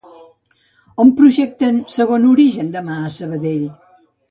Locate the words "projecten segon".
1.19-2.27